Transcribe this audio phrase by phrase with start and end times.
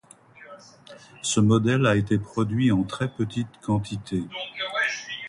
[1.21, 4.23] Ce modèle a été produit en très petite quantité.